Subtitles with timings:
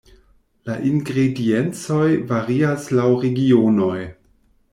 [0.69, 4.01] La ingrediencoj varias laŭ regionoj.